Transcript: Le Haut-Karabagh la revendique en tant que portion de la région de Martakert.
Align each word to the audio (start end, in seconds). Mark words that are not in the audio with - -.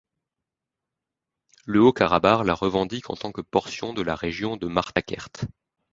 Le 1.67 1.79
Haut-Karabagh 1.79 2.43
la 2.43 2.55
revendique 2.55 3.11
en 3.11 3.15
tant 3.15 3.31
que 3.31 3.41
portion 3.41 3.93
de 3.93 4.01
la 4.01 4.15
région 4.15 4.57
de 4.57 4.65
Martakert. 4.65 5.29